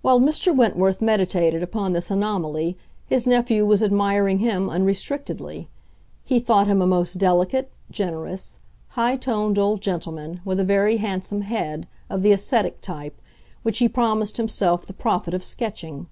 While 0.00 0.20
Mr. 0.20 0.56
Wentworth 0.56 1.02
meditated 1.02 1.62
upon 1.62 1.92
this 1.92 2.10
anomaly 2.10 2.78
his 3.10 3.26
nephew 3.26 3.66
was 3.66 3.82
admiring 3.82 4.38
him 4.38 4.70
unrestrictedly. 4.70 5.68
He 6.24 6.40
thought 6.40 6.66
him 6.66 6.80
a 6.80 6.86
most 6.86 7.18
delicate, 7.18 7.70
generous, 7.90 8.58
high 8.96 9.16
toned 9.18 9.58
old 9.58 9.82
gentleman, 9.82 10.40
with 10.46 10.60
a 10.60 10.64
very 10.64 10.96
handsome 10.96 11.42
head, 11.42 11.86
of 12.08 12.22
the 12.22 12.32
ascetic 12.32 12.80
type, 12.80 13.20
which 13.62 13.80
he 13.80 13.86
promised 13.86 14.38
himself 14.38 14.86
the 14.86 14.94
profit 14.94 15.34
of 15.34 15.44
sketching. 15.44 16.06